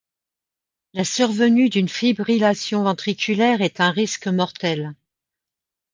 [0.93, 4.95] La survenue d'une fibrillation ventriculaire est un risque mortel.